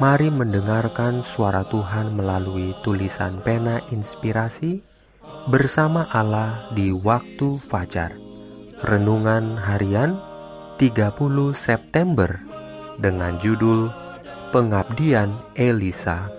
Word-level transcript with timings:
Mari 0.00 0.32
mendengarkan 0.32 1.20
suara 1.20 1.68
Tuhan 1.68 2.16
melalui 2.16 2.72
tulisan 2.80 3.44
pena 3.44 3.84
inspirasi 3.92 4.80
bersama 5.52 6.08
Allah 6.08 6.72
di 6.72 6.88
waktu 6.88 7.60
fajar. 7.60 8.16
Renungan 8.80 9.60
harian 9.60 10.16
30 10.80 11.12
September 11.52 12.40
dengan 12.96 13.36
judul 13.36 13.92
Pengabdian 14.48 15.36
Elisa. 15.60 16.32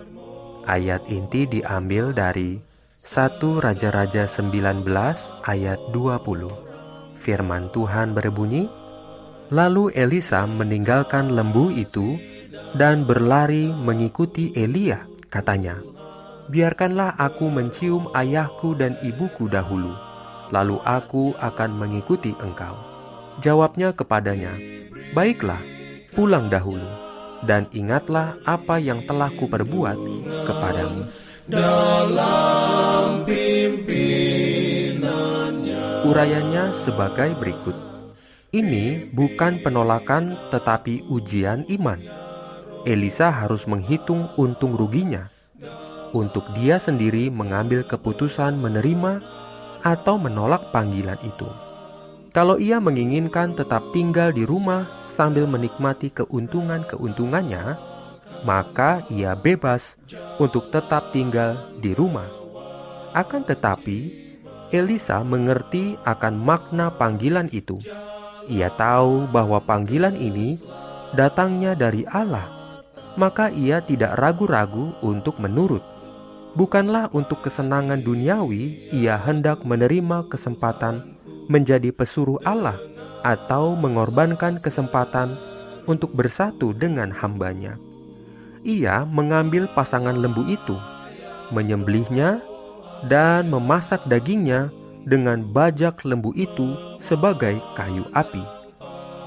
Ayat 0.66 1.06
inti 1.06 1.46
diambil 1.46 2.10
dari 2.10 2.58
1 2.98 3.38
Raja-Raja 3.38 4.26
19 4.26 4.82
ayat 5.46 5.78
20. 5.94 7.22
Firman 7.22 7.70
Tuhan 7.70 8.18
berbunyi, 8.18 8.66
Lalu 9.52 9.92
Elisa 9.92 10.42
meninggalkan 10.48 11.36
lembu 11.36 11.68
itu 11.68 12.16
dan 12.74 13.06
berlari 13.06 13.70
mengikuti 13.70 14.50
Elia, 14.58 15.06
katanya, 15.30 15.78
"Biarkanlah 16.50 17.14
aku 17.14 17.46
mencium 17.46 18.10
ayahku 18.10 18.74
dan 18.74 18.98
ibuku 19.06 19.46
dahulu, 19.46 19.94
lalu 20.50 20.82
aku 20.82 21.38
akan 21.38 21.70
mengikuti 21.78 22.34
engkau." 22.42 22.74
Jawabnya 23.38 23.94
kepadanya, 23.94 24.50
"Baiklah, 25.14 25.62
pulang 26.14 26.50
dahulu, 26.50 26.86
dan 27.46 27.70
ingatlah 27.70 28.34
apa 28.42 28.82
yang 28.82 29.06
telah 29.06 29.30
kuperbuat 29.34 29.98
kepadamu." 30.46 31.06
Dalam 31.44 33.20
pimpinannya 33.28 36.08
Urayanya 36.08 36.72
sebagai 36.72 37.36
berikut. 37.36 37.76
Ini 38.54 39.10
bukan 39.12 39.60
penolakan 39.60 40.38
tetapi 40.48 41.04
ujian 41.10 41.66
iman 41.68 42.23
Elisa 42.84 43.32
harus 43.32 43.64
menghitung 43.64 44.28
untung 44.36 44.76
ruginya 44.76 45.32
untuk 46.12 46.44
dia 46.52 46.76
sendiri 46.76 47.32
mengambil 47.32 47.80
keputusan 47.80 48.60
menerima 48.60 49.24
atau 49.80 50.20
menolak 50.20 50.68
panggilan 50.68 51.16
itu. 51.24 51.48
Kalau 52.36 52.60
ia 52.60 52.78
menginginkan 52.84 53.56
tetap 53.56 53.80
tinggal 53.96 54.36
di 54.36 54.44
rumah 54.44 54.84
sambil 55.08 55.48
menikmati 55.48 56.12
keuntungan-keuntungannya, 56.12 57.80
maka 58.44 59.00
ia 59.08 59.32
bebas 59.32 59.96
untuk 60.36 60.68
tetap 60.68 61.08
tinggal 61.08 61.56
di 61.80 61.96
rumah. 61.96 62.28
Akan 63.16 63.48
tetapi, 63.48 64.12
Elisa 64.74 65.24
mengerti 65.24 65.96
akan 66.04 66.34
makna 66.36 66.92
panggilan 66.92 67.48
itu. 67.48 67.80
Ia 68.50 68.68
tahu 68.74 69.30
bahwa 69.30 69.62
panggilan 69.62 70.18
ini 70.18 70.58
datangnya 71.14 71.78
dari 71.78 72.02
Allah 72.10 72.63
maka 73.14 73.50
ia 73.50 73.82
tidak 73.82 74.18
ragu-ragu 74.18 74.94
untuk 75.02 75.38
menurut. 75.38 75.82
Bukanlah 76.54 77.10
untuk 77.10 77.42
kesenangan 77.42 78.06
duniawi 78.06 78.94
ia 78.94 79.18
hendak 79.18 79.66
menerima 79.66 80.30
kesempatan 80.30 81.18
menjadi 81.50 81.90
pesuruh 81.90 82.38
Allah 82.46 82.78
atau 83.26 83.74
mengorbankan 83.74 84.62
kesempatan 84.62 85.34
untuk 85.90 86.14
bersatu 86.14 86.70
dengan 86.70 87.10
hambanya. 87.10 87.74
Ia 88.64 89.04
mengambil 89.04 89.68
pasangan 89.74 90.16
lembu 90.16 90.46
itu, 90.48 90.78
menyembelihnya, 91.52 92.40
dan 93.10 93.50
memasak 93.52 94.00
dagingnya 94.08 94.72
dengan 95.04 95.44
bajak 95.44 96.00
lembu 96.06 96.32
itu 96.32 96.96
sebagai 96.96 97.60
kayu 97.76 98.08
api. 98.16 98.40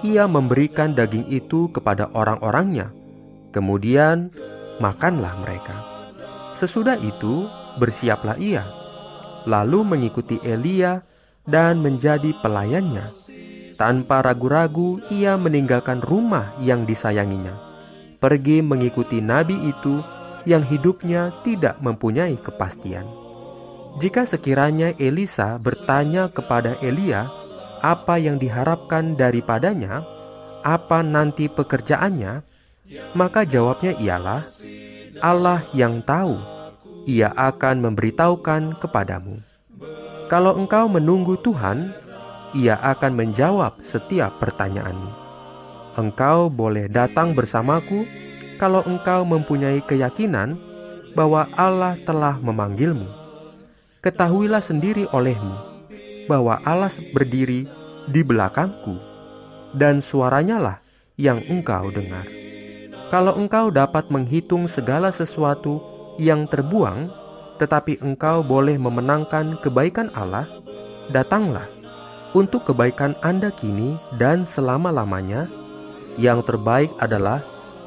Ia 0.01 0.25
memberikan 0.25 0.97
daging 0.97 1.29
itu 1.29 1.69
kepada 1.69 2.09
orang-orangnya 2.17 2.89
Kemudian 3.57 4.29
makanlah 4.77 5.33
mereka. 5.41 5.73
Sesudah 6.53 6.93
itu 7.01 7.49
bersiaplah 7.81 8.37
ia, 8.37 8.69
lalu 9.49 9.81
mengikuti 9.81 10.37
Elia 10.45 11.01
dan 11.41 11.81
menjadi 11.81 12.37
pelayannya. 12.37 13.09
Tanpa 13.73 14.21
ragu-ragu 14.21 15.01
ia 15.09 15.41
meninggalkan 15.41 16.05
rumah 16.05 16.53
yang 16.61 16.85
disayanginya, 16.85 17.57
pergi 18.21 18.61
mengikuti 18.61 19.25
nabi 19.25 19.57
itu 19.73 20.05
yang 20.45 20.61
hidupnya 20.61 21.33
tidak 21.41 21.81
mempunyai 21.81 22.37
kepastian. 22.37 23.09
Jika 23.97 24.29
sekiranya 24.29 24.93
Elisa 25.01 25.57
bertanya 25.57 26.29
kepada 26.29 26.77
Elia 26.85 27.25
apa 27.81 28.21
yang 28.21 28.37
diharapkan 28.37 29.17
daripadanya, 29.17 30.05
apa 30.61 31.01
nanti 31.01 31.49
pekerjaannya, 31.49 32.45
maka 33.13 33.43
jawabnya 33.43 33.95
ialah, 33.99 34.43
Allah 35.19 35.65
yang 35.73 35.99
tahu, 36.05 36.37
ia 37.07 37.31
akan 37.33 37.83
memberitahukan 37.87 38.77
kepadamu. 38.83 39.39
Kalau 40.27 40.59
engkau 40.59 40.91
menunggu 40.91 41.39
Tuhan, 41.39 41.95
ia 42.51 42.75
akan 42.79 43.11
menjawab 43.15 43.79
setiap 43.83 44.39
pertanyaanmu. 44.43 45.11
Engkau 45.97 46.51
boleh 46.51 46.91
datang 46.91 47.33
bersamaku 47.33 48.05
kalau 48.61 48.85
engkau 48.85 49.25
mempunyai 49.25 49.81
keyakinan 49.81 50.59
bahwa 51.17 51.49
Allah 51.57 51.97
telah 52.05 52.37
memanggilmu. 52.37 53.09
Ketahuilah 54.05 54.61
sendiri 54.61 55.09
olehmu 55.09 55.57
bahwa 56.29 56.61
Allah 56.61 56.91
berdiri 57.15 57.65
di 58.07 58.21
belakangku, 58.21 58.99
dan 59.73 60.03
suaranya 60.03 60.57
lah 60.61 60.77
yang 61.17 61.41
engkau 61.49 61.89
dengar. 61.89 62.36
Kalau 63.07 63.39
engkau 63.39 63.71
dapat 63.71 64.11
menghitung 64.11 64.67
segala 64.67 65.15
sesuatu 65.15 65.79
yang 66.19 66.43
terbuang, 66.43 67.07
tetapi 67.55 68.03
engkau 68.03 68.43
boleh 68.43 68.75
memenangkan 68.75 69.55
kebaikan 69.63 70.11
Allah, 70.11 70.43
datanglah 71.07 71.71
untuk 72.35 72.67
kebaikan 72.67 73.15
Anda 73.23 73.47
kini 73.55 73.95
dan 74.19 74.43
selama-lamanya. 74.43 75.47
Yang 76.19 76.51
terbaik 76.51 76.91
adalah 76.99 77.45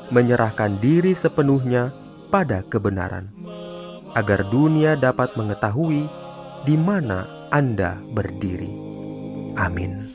menyerahkan 0.09 0.79
diri 0.81 1.13
sepenuhnya 1.13 1.93
pada 2.33 2.63
kebenaran, 2.65 3.29
agar 4.17 4.47
dunia 4.49 4.97
dapat 4.97 5.35
mengetahui 5.37 6.07
di 6.65 6.77
mana 6.81 7.27
Anda 7.53 7.99
berdiri. 8.15 8.71
Amin. 9.59 10.15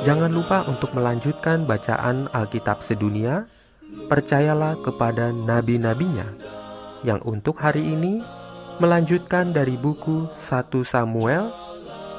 Jangan 0.00 0.32
lupa 0.32 0.64
untuk 0.64 0.96
melanjutkan 0.96 1.68
bacaan 1.68 2.32
Alkitab 2.32 2.80
sedunia. 2.80 3.44
Percayalah 4.08 4.78
kepada 4.80 5.28
nabi-nabinya 5.34 6.24
yang 7.04 7.20
untuk 7.26 7.58
hari 7.60 7.84
ini 7.84 8.22
melanjutkan 8.80 9.52
dari 9.52 9.76
buku 9.76 10.30
1 10.38 10.72
Samuel 10.88 11.52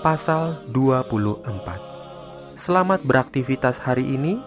pasal 0.05 0.61
24. 0.69 2.59
Selamat 2.59 3.01
beraktivitas 3.01 3.81
hari 3.81 4.05
ini. 4.05 4.37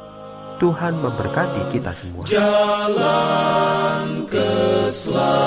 Tuhan 0.63 0.95
memberkati 1.03 1.75
kita 1.75 1.91
semua. 1.91 2.31
Jalan 2.31 4.23
keselamatan 4.31 5.44